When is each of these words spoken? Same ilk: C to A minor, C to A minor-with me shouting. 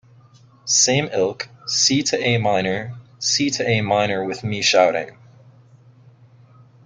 Same 0.65 1.09
ilk: 1.13 1.47
C 1.67 2.01
to 2.01 2.19
A 2.19 2.39
minor, 2.39 2.95
C 3.19 3.51
to 3.51 3.67
A 3.69 3.81
minor-with 3.81 4.43
me 4.43 4.59
shouting. 4.63 5.15